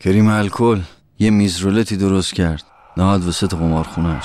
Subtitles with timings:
[0.00, 0.80] کریم الکل
[1.18, 2.62] یه میز رولتی درست کرد.
[2.96, 4.24] نهاد وسط قمارخونهش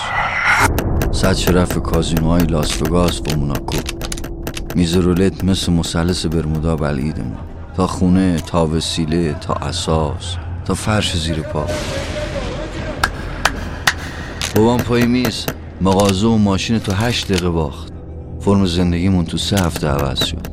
[1.11, 3.77] صد شرف کازینوهای لاس و موناکو.
[4.75, 7.37] میز رولت مثل مثلث برمودا بلعیدمون.
[7.77, 11.65] تا خونه تا وسیله تا اساس تا فرش زیر پا.
[14.55, 15.45] بابام پای میز.
[15.81, 17.93] مغازه و ماشین تو هشت دقیقه باخت.
[18.39, 20.47] فرم زندگیمون تو سه هفته عوض شد.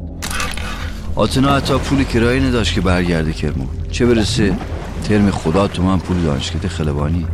[1.15, 3.69] آتنا حتی پول کرایه نداشت که برگرده کرمون.
[3.91, 4.57] چه برسه؟
[5.03, 7.27] ترم خدا تو من پول دانشکده خلبانی.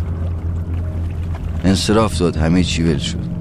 [1.65, 3.35] انصراف داد همه چی ول شد.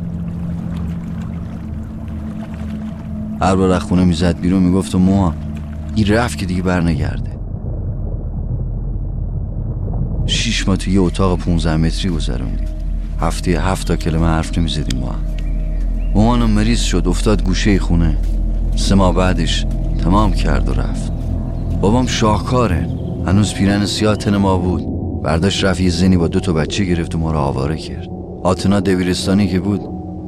[3.42, 5.34] هر بار خونه می‌زد بیرون می‌گفت موها
[5.96, 7.32] این رفت که دیگه برنگرده.
[10.26, 12.68] شیش ماه تو یه اتاق 15 متری گذروندیم.
[13.22, 15.16] هفته هفت تا کلمه حرف نمی‌زدیم ما.
[16.16, 18.18] مامانم مریض شد افتاد گوشه خونه.
[18.76, 19.66] سه ماه بعدش
[20.04, 21.12] تمام کرد و رفت.
[21.82, 23.03] بابام شاهکاره.
[23.28, 24.84] هنوز پیرن سیاه تن ما بود.
[25.24, 28.08] برداشت رفت زنی با دو تا بچه گرفت و ما رو آواره کرد.
[28.44, 29.82] آتنا دبیرستانی که بود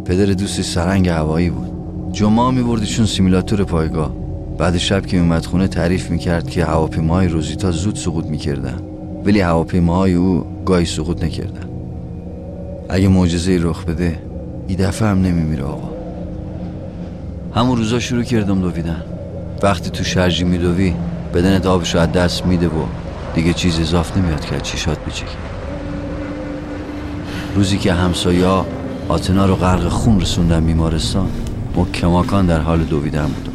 [0.05, 1.71] پدر دوستی سرنگ هوایی بود.
[2.11, 4.11] جمعه میبردیشون سیمیلاتور پایگاه.
[4.57, 8.79] بعد شب که میومد خونه تعریف می‌کرد که هواپیماهای روزیتا زود سقوط می‌کردن.
[9.25, 11.69] ولی هواپیماهای او گاهی سقوط نکردن.
[12.89, 14.19] اگه معجزه رخ بده
[14.67, 15.89] ای دفعه هم نمیمیره آقا.
[17.55, 19.03] همون روزا شروع کردم دویدن.
[19.63, 20.93] وقتی تو شرجی میدوی
[21.33, 22.85] بدن دابشو از دست میده و
[23.35, 25.37] دیگه چیز اضاف نمیاد که چیشات بچکی
[27.55, 28.65] روزی که همسایا
[29.09, 31.29] آتنا رو غرق خون رسوندن بیمارستان
[31.75, 33.51] مکماکان در حال دویدن بودم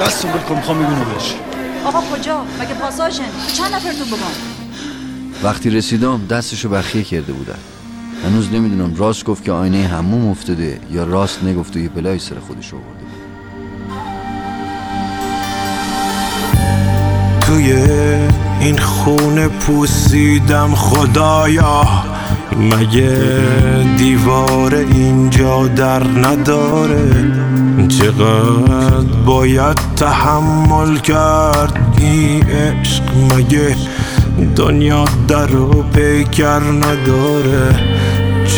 [0.00, 1.34] دستون بکن می‌خوام میبینو بهش
[1.84, 3.24] آقا کجا؟ مگه پاساژن؟
[3.56, 4.16] چند نفر تو بگم؟
[5.42, 7.58] وقتی رسیدم دستشو بخیه کرده بودن
[8.24, 12.34] هنوز نمی‌دونم راست گفت که آینه هموم افتاده یا راست نگفت و یه بلای سر
[12.46, 13.02] خودش آورده.
[17.40, 17.72] توی
[18.60, 21.84] این خونه پوسیدم خدایا.
[22.56, 23.16] مگه
[23.96, 27.32] دیوار اینجا در نداره؟
[27.88, 33.02] چقدر باید تحمل کرد این عشق؟
[33.32, 33.76] مگه
[34.56, 38.01] دنیا در و پیکر نداره؟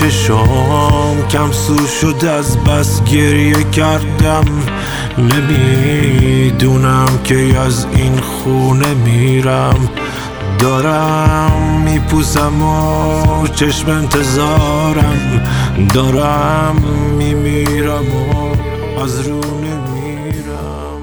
[0.00, 4.44] چشام کم سو شد از بس گریه کردم.
[5.19, 9.88] نمی‌دونم که از این خونه میرم.
[10.59, 15.49] دارم میپوسم و چشم انتظارم.
[15.94, 16.76] دارم
[17.19, 21.03] میمیرم و از رو نمیرم.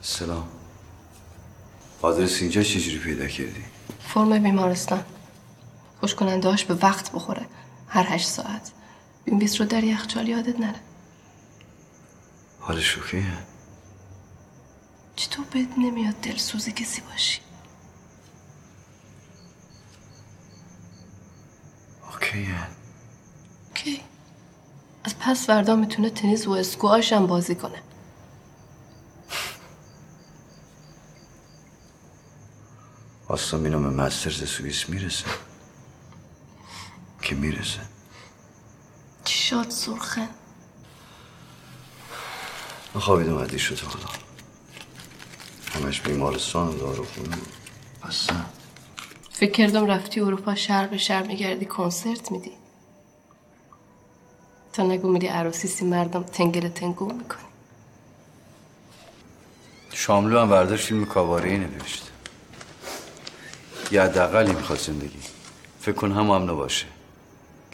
[0.00, 0.44] سلام.
[2.02, 3.62] آدرس اینجا چجوری پیدا کردی؟
[4.14, 5.00] فرم بیمارستان.
[6.04, 7.46] خوش کننده هاش به وقت بخوره.
[7.88, 8.72] هر هشت ساعت.
[9.24, 10.80] این بیست رو در یخچال یادت نره.
[12.60, 13.38] حالش اوکیه؟
[15.16, 17.40] چطور بهت نمیاد دلسوز کسی باشی؟
[22.12, 22.66] اوکیه.
[23.74, 24.00] کی
[25.04, 27.82] از پس فردا می‌تونه تنیس و اسکواش هم بازی کنه.
[33.28, 35.53] آستان اینو به مسترز سوئیس می‌رسه.
[37.24, 37.80] که می‌رسه.
[39.24, 40.28] چی شاد سرخه؟
[42.94, 44.06] من خوابیدم عدی شد حالا.
[45.74, 47.52] همش بیمارستان و داروخونه بود
[48.02, 48.44] اصلا
[49.32, 52.52] فکر کردم رفتی اروپا شهر به شهر میگردی کنسرت میدی.
[54.72, 57.44] تا نگو میری عروسی سی مردم تنگل تنگو می‌کنی.
[59.92, 62.10] شاملو هم برداشت فیلم کاباره ای نوشت.
[63.90, 65.20] یه حداقلی می‌خواد زندگی.
[65.80, 66.86] فکر کن هم هم باشه.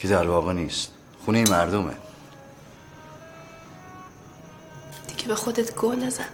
[0.01, 0.91] که در واقع نیست.
[1.25, 1.95] خونه مردمه.
[5.09, 6.25] دیگه به خودت گو نزن.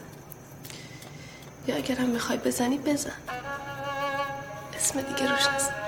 [1.67, 3.13] یا اگرم می‌خوای بزنی بزن.
[4.75, 5.86] اسم دیگه روش نزن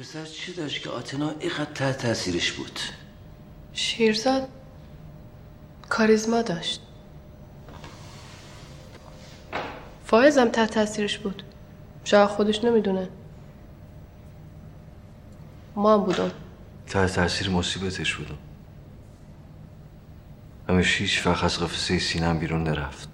[0.00, 2.80] پسر چی داشت که آتنا اینقدر تحت تاثیرش بود؟
[3.72, 4.48] شیرزاد
[5.88, 6.80] کاریزما داشت.
[10.04, 11.42] فایزم تحت تاثیرش بود.
[12.04, 13.08] شاید خودش نمی‌دونه.
[15.76, 16.30] ما هم بودم.
[16.86, 18.38] تحت تاثیر مصیبتش بودم
[20.68, 23.08] همیشه هیچ وقت از قفسه سینم بیرون نرفت.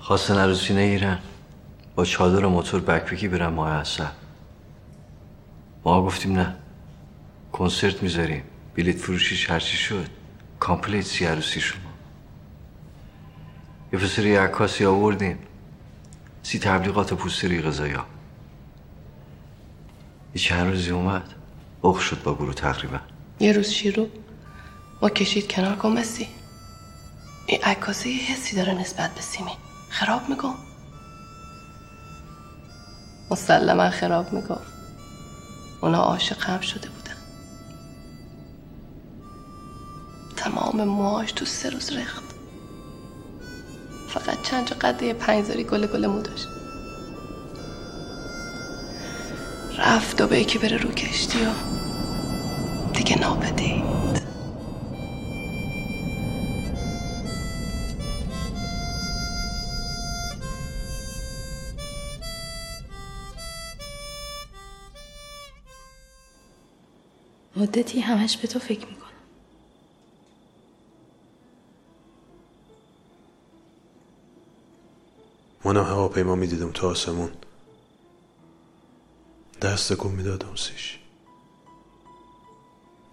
[0.00, 1.18] خواستن عروسی نگیرن.
[1.98, 4.04] با چادر و موتور بکپکی برن ماه اصل
[5.84, 6.56] ما گفتیم نه.
[7.52, 8.42] کنسرت می‌ذاریم.
[8.74, 10.06] بلیت فروشیش هرچی شد.
[10.60, 11.90] کامپلیت سی عروسی شما.
[13.92, 15.38] یه پسر یه عکاسی آوردیم.
[16.42, 18.06] سی تبلیغات پوستری غذایا.
[20.34, 21.34] یه چند روزی اومد.
[21.82, 22.98] بخ شد با گروه تقریبا.
[23.40, 24.06] یه روز شیرو
[25.02, 26.28] ما کشید کنار گمسی.
[27.46, 29.52] این عکاسی حسی داره نسبت به سیمی
[29.88, 30.67] خراب میگم
[33.30, 34.60] مسلما خراب میگم
[35.80, 37.16] اونا عاشق هم شده بودن.
[40.36, 42.22] تمام موهاش تو سه روز رخت
[44.08, 46.48] فقط چند جا قده پنجزاری گل گل مو داشت.
[49.78, 51.50] رفت و به یکی بره رو کشتی و
[52.94, 54.17] دیگه ناپدید
[67.68, 69.08] مدتی همش به تو فکر می‌کنم.
[75.64, 77.30] منم هواپیما می‌دیدم تو آسمون.
[79.62, 80.98] دست کن می‌دادم سیش.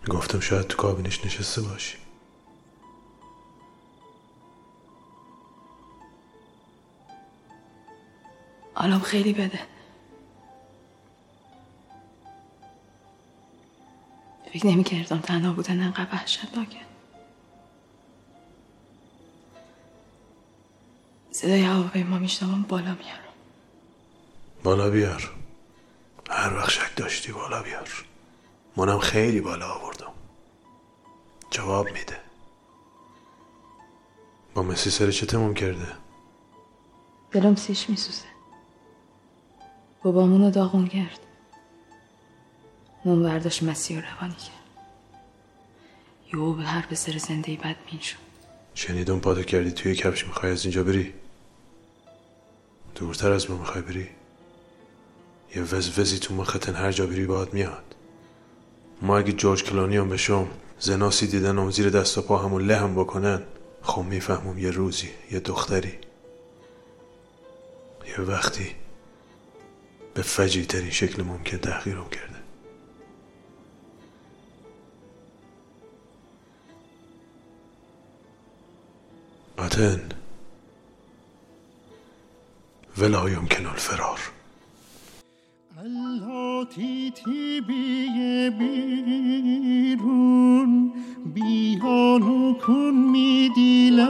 [0.10, 1.98] گفتم شاید تو کابینش نشسته باشی.
[8.74, 9.60] حالم خیلی بده.
[14.56, 16.80] فکر نمی کردم تنها بودن انقدر وحشتناکه
[21.32, 23.34] صدای هواپیما میشنوم بالا میارم
[24.64, 25.32] بالا بیار.
[26.30, 28.06] هر وقت شک داشتی بالا بیار.
[28.76, 30.14] منم خیلی بالا آوردم.
[31.52, 32.20] جواب میده.
[34.54, 35.88] با مسی سر چه تموم کرده؟
[37.32, 38.26] دلم سیش میسوزه.
[40.04, 41.25] بابامونو داغون کرد.
[43.06, 44.86] اون برداشت مسیح رو روانی کرد.
[46.34, 48.18] یهو به هر پسر زنده بدبین شد.
[48.74, 51.14] شنیدم پاتو کردی توی کفش می‌خوای از اینجا بری؟
[52.96, 54.10] دورتر از ما می‌خوای بری؟
[55.56, 57.96] یه وز وزی تو مختن هر جا بری باید میاد.
[59.02, 60.48] ما اگه جورج کلانی هم بشم
[60.80, 63.44] زناسی دیدن هم زیر دست و پا همون لهم بکنن
[63.82, 65.94] خب می‌فهمم یه روزی یه دختری.
[68.08, 68.76] یه وقتی
[70.14, 72.45] به فجی ترین شکل ممکن تحقیرم کرده.
[79.76, 80.00] آتن
[82.98, 84.20] ولا يمكن الفرار.
[85.80, 88.50] الهاتی تی بیه
[89.80, 90.94] بیرون
[91.34, 94.06] بیانو کن می دیل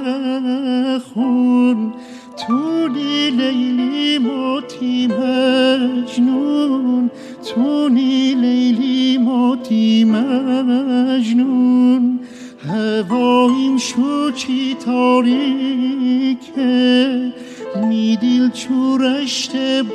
[1.00, 1.94] خون
[2.38, 7.12] تونی لیلی موتی مجنون.
[7.56, 12.20] تونی لیلی موتی مجنون.
[12.68, 16.64] هواییم شو چی تاریکه؟
[17.90, 19.52] میدیل چورشت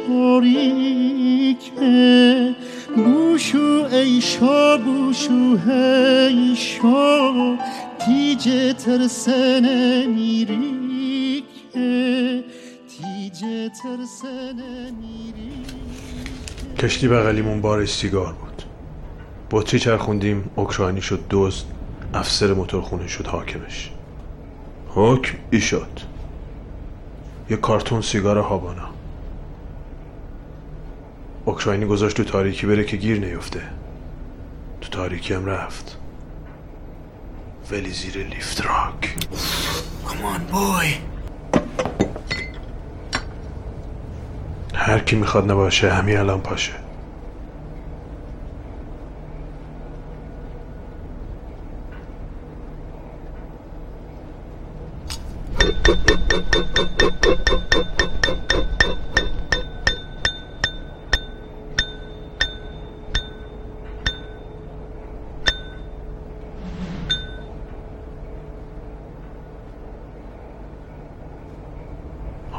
[0.08, 1.80] باریکه؟
[2.96, 7.56] بوشو ایشا بوشو هیشا
[7.98, 11.44] تیجه ترسنه میریکه؟
[12.88, 15.70] تیجه ترسنه میریکه؟
[16.78, 18.62] کشتی بغلیمون بارش سیگار بود.
[19.50, 21.79] بطری چرخوندیم؟ اوکراینی شد دزد.
[22.14, 23.90] افسر موتورخونه شد حاکمش.
[24.88, 26.00] حکم ای شد
[27.50, 28.88] یه کارتون سیگار هابانا.
[31.44, 33.62] اوکراینی گذاشت تو تاریکی بره که گیر نیفته.
[34.80, 35.98] تو تاریکی هم رفت.
[37.70, 39.16] ولی زیر لیفت راک.
[40.08, 40.94] کمان بوی
[44.74, 46.72] هر کی می‌خواد نباشه همین الان پاشه.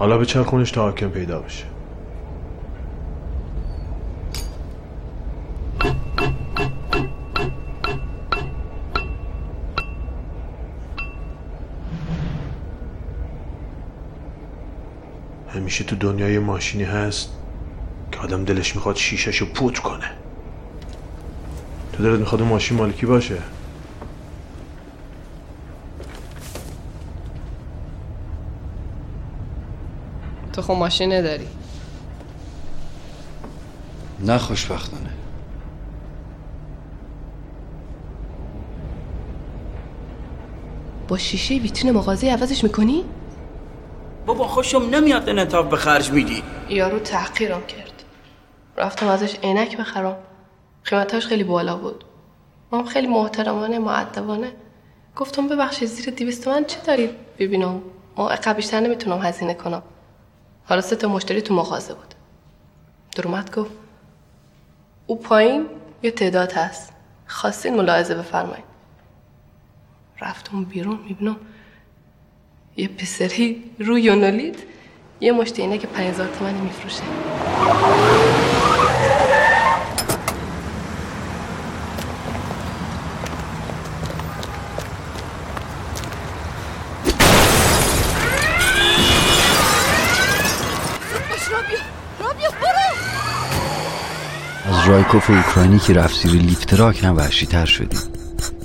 [0.02, 1.64] حالا به چرخونش تا حاکم پیدا بشه.
[15.50, 17.30] همیشه تو دنیای ماشینی هست
[18.12, 20.12] که آدم دلش می‌خواد شیشهشو پوت کنه.
[21.94, 23.38] تو پدرت می‌خواد ماشین مالکی باشه؟
[30.62, 31.48] تو خب ماشین نداری.
[34.20, 35.10] نه خوشبختانه.
[41.08, 43.06] با شیشه ویترین مغازه عوضش می‌کنی؟
[44.26, 46.44] بابا خوشم نمیاد انعطاف به خرج میدی.
[46.70, 48.04] یارو تحقیرم کرد.
[48.78, 50.16] رفتم ازش عینک بخرم.
[50.86, 52.06] قیمتاش خیلی بالا بود.
[52.72, 54.52] ما هم خیلی محترمانه معدبانه.
[55.16, 57.82] گفتم ببخشید زیر دیویست من چه دارید؟ ببینم.
[58.18, 59.84] ما بیشتر نمی‌تونم هزینه کنم.
[60.66, 62.14] حالا سه تا مشتری تو مغازه بود.
[63.16, 63.72] درومت گفت
[65.08, 65.66] او پایین
[66.04, 66.94] یه تعداد هست.
[67.28, 68.66] خواستین ملاحظه بفرمایید
[70.22, 71.36] رفتم بیرون می‌بینم
[72.78, 74.64] یه پسری روی یونولید
[75.20, 77.04] یه مشت اینه که 5000 تومانی میفروشه.
[94.88, 98.00] رایکوف اوکراینی که رفت زیر لیفتراک هم وحشی تر شدیم.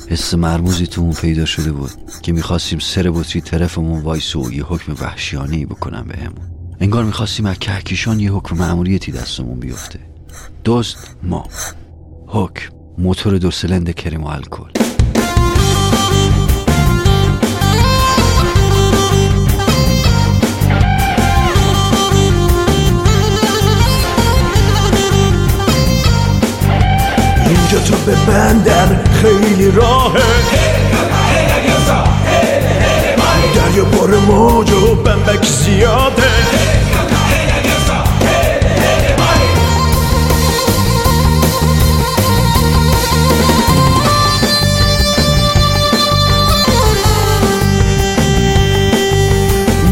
[0.08, 1.90] حس مرموزی تو اون پیدا شده بود
[2.22, 6.50] که می‌خواستیم سر بطری طرفمون وایس و یه حکم وحشیانه ای بکنن بهمون.
[6.80, 9.98] انگار می‌خواستیم از کهکشان یه حکم معمولیتی دستمون بیفته.
[10.64, 11.48] دوست ما.
[12.26, 14.75] حکم موتور دو سلند کریم و الکل.
[27.48, 28.86] اینجا تو به بندر
[29.22, 30.22] خیلی راهه.
[33.54, 36.22] دریا پر موج و بمبک زیاده.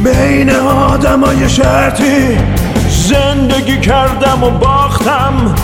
[0.05, 2.39] بین آدمای شرطی
[3.09, 5.55] زندگی کردم و باختم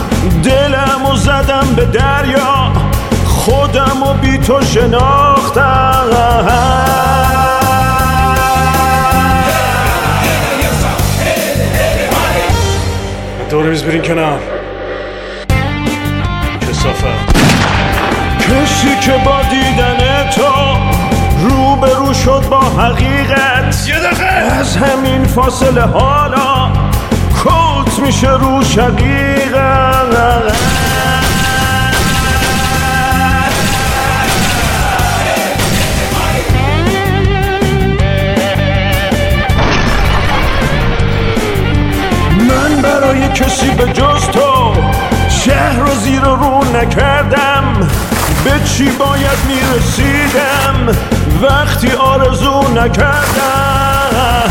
[0.44, 2.72] دلم و زدم به دریا
[3.24, 5.90] خودم و بی تو شناختم.
[13.50, 14.40] دور میز برین کنار.
[16.60, 17.04] کسافت.
[18.38, 20.76] کسی که با دیدن تو
[21.48, 23.88] روبرو شد با حقیقت.
[23.88, 24.24] یه دقیقه.
[24.60, 26.89] از همین فاصله حالا
[28.00, 30.00] میشه رو شقیقت
[42.48, 44.74] من برای کسی به جز تو
[45.28, 47.88] شهر رو زیر و رو نکردم.
[48.44, 50.98] به چی باید می‌رسیدم؟
[51.42, 54.49] وقتی آرزو نکردم.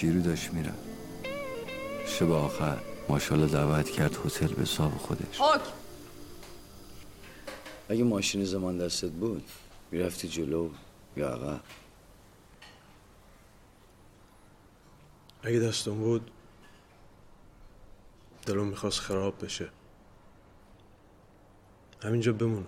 [0.00, 0.76] شیرو داشت میرم.
[2.06, 2.78] شب آخر
[3.08, 5.40] ماشاءالله دعوت کرد هتل به حساب خودش.
[5.40, 5.72] حکم
[7.88, 9.48] اگه ماشین زمان دستت بود
[9.90, 10.70] می‌رفتی جلو
[11.16, 11.60] یا عقب؟
[15.42, 16.30] اگه دستم بود
[18.46, 19.68] دلم می‌خواست خراب بشه.
[22.02, 22.66] همینجا بمونم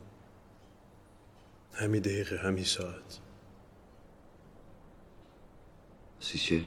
[1.75, 3.19] همین دقیقه همین ساعت.
[6.21, 6.65] سیچه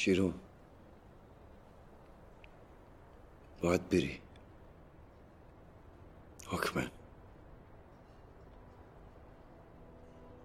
[0.00, 0.32] شیرو
[3.62, 4.20] باید بری.
[6.46, 6.90] حکمه.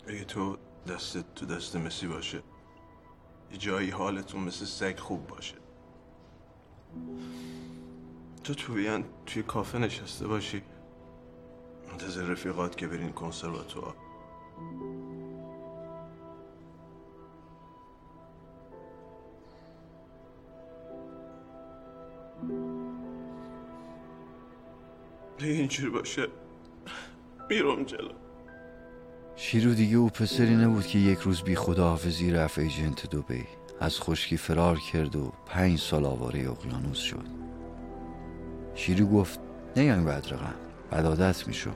[0.08, 0.58] اگه تو
[0.88, 2.44] دستت تو دست مسی باشه
[3.52, 5.56] یه جایی حالتون مثل سگ خوب باشه.
[8.44, 10.64] تو تو بیان توی کافه نشسته باشی.
[11.92, 13.96] منتظر رفیقات که برین کنسرواتوار.
[25.40, 26.28] اگه اینجوری باشه
[27.50, 28.12] میرم جلو.
[29.36, 33.44] شیرو دیگه او پسری نبود که یک روز بی خداحافظی رفت ایجنت دوبی
[33.80, 37.26] از خشکی فرار کرد و پنج سال آواره اقیانوس شد.
[38.76, 39.40] شیرو گفت
[39.76, 40.54] نیایم بعد رقم
[40.92, 41.76] بعد عادت میشم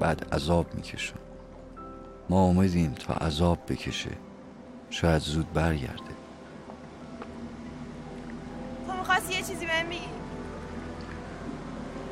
[0.00, 1.18] بعد عذاب می‌کشم
[2.30, 4.10] ما اومدیم تا عذاب بکشه.
[4.90, 6.14] شاید زود برگرده.
[8.86, 10.23] تو می‌خواستی یه چیزی بهم بگی؟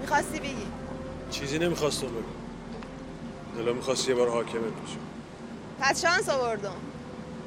[0.02, 0.66] می‌خواستی بگی؟
[1.30, 3.62] چیزی نمی‌خواستم بگم.
[3.64, 4.99] دلم می‌خواست یه بار حاکمت بشم
[5.80, 6.75] پس شانس آوردم.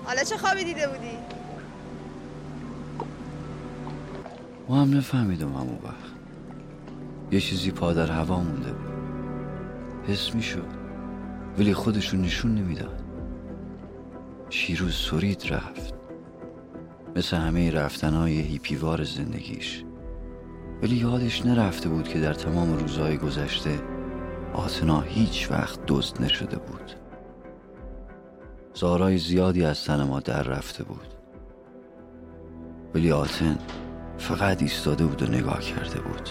[0.05, 1.17] حالا چه خوابی دیده بودی؟
[4.69, 6.15] ما هم نفهمیدم همون وقت.
[7.31, 8.95] یه چیزی پا در هوا مونده بود.
[10.07, 10.67] حس می‌شد
[11.57, 13.03] ولی خودشون نشون نمی‌داد
[14.49, 15.93] شیروز سرید رفت.
[17.15, 19.84] مثل همه رفتنهای هیپیوار زندگیش.
[20.81, 23.79] ولی یادش نرفته بود که در تمام روزهای گذشته
[24.53, 26.91] آتنا هیچ وقت دزد نشده بود.
[28.73, 31.13] زارای زیادی از تن ما در رفته بود.
[32.93, 33.57] ولی آتن
[34.17, 36.29] فقط ایستاده بود و نگاه کرده بود.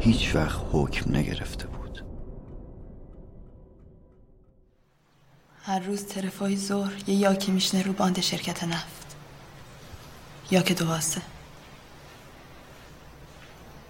[0.00, 2.04] هیچ وقت حکم نگرفته بود.
[5.62, 9.16] هر روز ترفای ظهر یه یاکی میشنه رو باند شرکت نفت.
[10.50, 11.22] یاک دو واسه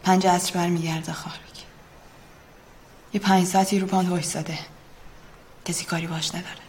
[0.07, 1.37] پنج عصر برمیگرده خارج
[3.13, 4.59] یه پنج ساعتی رو باند وایساده
[5.65, 6.67] کسی کاری باش نداره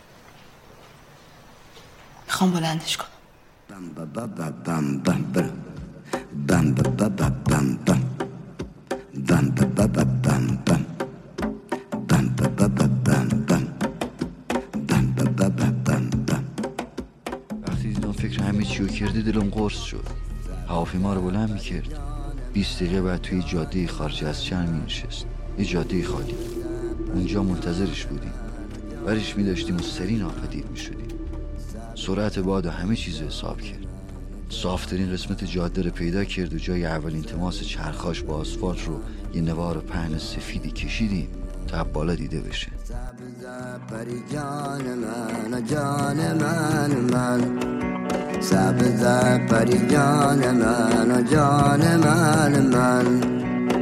[2.27, 3.07] می‌خوام بلندش کنم
[17.67, 20.07] وقتی دیدم فکر همه چی رو کرده دلم قرص شد
[20.67, 22.06] هواپیما رو بلند می‌کرد
[22.57, 25.25] 20 دقیقه بعد توی جاده خارج از چند می نشست.
[25.57, 26.35] یه جاده خالی.
[27.13, 28.33] اونجا منتظرش بودیم.
[29.05, 31.07] برش می داشتیم و سری ناپدید می شدیم.
[31.95, 33.85] سرعت باد و همه چیز حساب کرد.
[34.49, 38.99] صافترین قسمت جاده رو پیدا کرد و جای اولین تماس چرخاش با آسفالت رو
[39.33, 41.27] یه نوار پهن سفیدی کشیدیم
[41.67, 42.67] تا بالا دیده بشه.
[49.49, 53.07] پری جان من جان من من.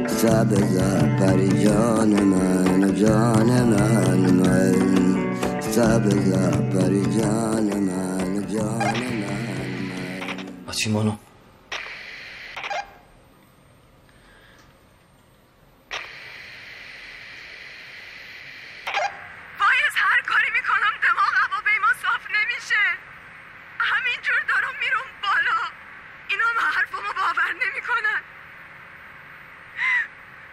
[0.08, 0.76] سبز
[1.20, 4.76] پری جان من جان من من.
[5.60, 6.32] سبز
[6.72, 9.96] پری جان من پری جان من من
[10.68, 11.14] آتیمانو
[19.60, 22.82] باید هر کاری می‌کنم دماغ هواپیما صاف نمیشه
[23.78, 25.60] همینجور دارم میرم بالا
[26.28, 28.20] اینا هم حرفمو باور نمی‌کنن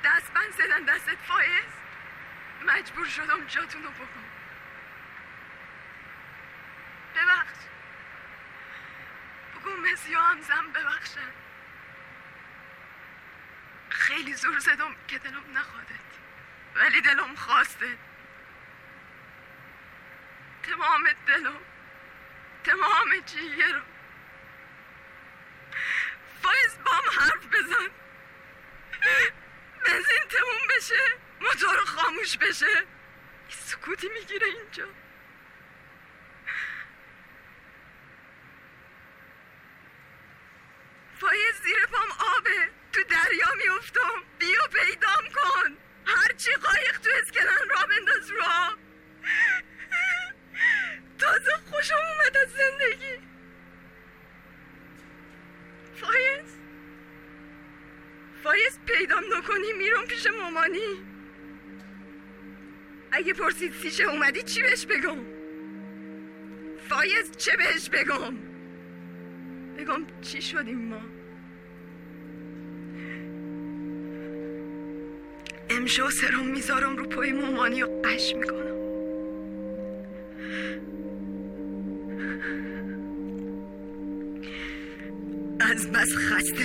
[0.05, 1.71] دست بند زدن دستت فایز
[2.67, 4.23] مجبور شدم جاتونو بکن
[7.15, 7.59] ببخش
[9.87, 11.33] هم زن ببخشن.
[13.89, 15.89] خیلی زور زدم که دلم نخوادت.
[16.75, 17.97] ولی دلم خواسته.
[20.63, 21.59] تمام دلم.
[22.63, 23.81] تمام جیگه رو.
[26.43, 27.89] فایز بام حرف بزن.
[29.85, 30.99] بنزین تموم بشه.
[31.41, 32.85] موتور خاموش بشه.
[33.49, 34.87] سکوتی می‌گیره اینجا
[41.19, 43.03] فایز زیر پام آبه تو
[43.83, 45.77] میفتم بیا پیدام کن.
[46.05, 48.43] هرچی قایق تو اسکلن را بنداز رو.
[51.19, 53.19] تازه خوشم اومد از زندگی.
[55.95, 56.57] فایز؟
[58.43, 61.05] فایز پیدام نکنی میرم پیش مامانی.
[63.11, 65.19] اگه پرسید سیشه اومدی چی بهش بگم؟
[66.89, 68.37] فایز چه بهش بگم؟
[69.77, 71.12] بگم چی شدیم ما؟
[75.93, 78.63] امشو سرم می‌ذارم رو پای مامانی و غش می‌کنم.
[85.59, 86.63] از بس خسته.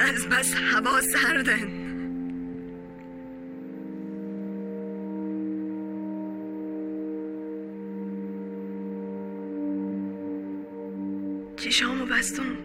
[0.00, 1.84] از بس هوا سردن.
[11.56, 12.63] چشامو بستم.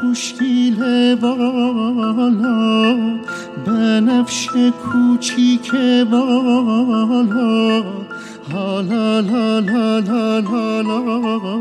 [0.00, 0.80] خوشگیل
[1.14, 2.96] بالا
[3.66, 4.48] بنفش
[4.84, 5.70] کوچیک
[6.10, 7.84] بالا
[8.52, 11.53] حالا لا لا لا لا لا لا